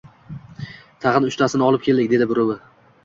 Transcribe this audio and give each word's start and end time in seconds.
—Tag‘in 1.05 1.29
uchtasini 1.29 1.67
olib 1.67 1.85
keldik,— 1.89 2.11
dedi 2.15 2.29
birovi. 2.33 2.57